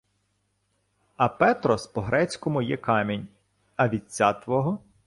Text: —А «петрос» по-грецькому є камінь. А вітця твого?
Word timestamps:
—А 1.17 1.29
«петрос» 1.29 1.87
по-грецькому 1.87 2.61
є 2.61 2.77
камінь. 2.77 3.27
А 3.75 3.89
вітця 3.89 4.33
твого? 4.33 4.79